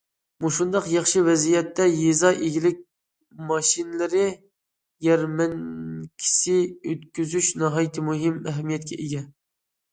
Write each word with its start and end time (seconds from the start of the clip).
مۇشۇنداق 0.43 0.85
ياخشى 0.93 1.21
ۋەزىيەتتە، 1.27 1.85
يېزا 1.89 2.31
ئىگىلىك 2.47 2.81
ماشىنىلىرى 3.51 4.25
يەرمەنكىسى 5.11 6.59
ئۆتكۈزۈش 6.81 7.55
ناھايىتى 7.65 8.09
مۇھىم 8.11 8.45
ئەھمىيەتكە 8.55 9.01
ئىگە. 9.07 9.25